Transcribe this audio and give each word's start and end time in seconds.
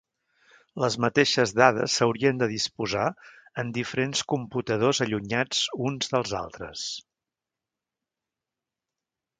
Les 0.83 0.95
mateixes 1.03 1.51
dades 1.59 1.97
s'haurien 1.99 2.39
de 2.43 2.47
disposar 2.53 3.05
en 3.65 3.75
diferents 3.77 4.25
computadors 4.35 5.03
allunyats 5.07 5.63
uns 5.91 6.11
dels 6.17 6.35
altres. 6.41 6.89